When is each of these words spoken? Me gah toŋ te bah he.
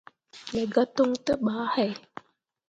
Me 0.51 0.61
gah 0.73 0.89
toŋ 0.95 1.11
te 1.25 1.33
bah 1.43 1.67
he. 1.73 1.87